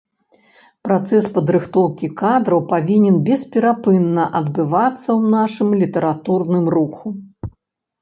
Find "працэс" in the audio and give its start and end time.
0.87-1.27